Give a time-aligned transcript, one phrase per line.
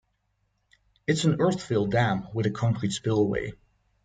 [1.05, 3.53] It is an earthfill dam with a concrete spillway.